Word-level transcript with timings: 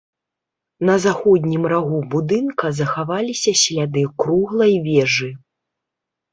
На 0.89 0.95
заходнім 1.03 1.67
рагу 1.73 1.99
будынка 2.15 2.73
захаваліся 2.79 3.55
сляды 3.67 4.03
круглай 4.25 4.73
вежы. 4.91 5.33